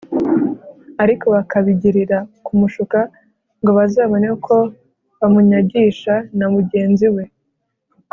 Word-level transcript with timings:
ariko 1.03 1.25
bakabigirira 1.35 2.17
kumushuka 2.45 2.99
ngo 3.61 3.71
bazabone 3.77 4.27
uko 4.37 4.55
bamunyagisha 5.19 6.13
na 6.37 6.45
mugenzi 6.53 7.07
we 7.15 7.23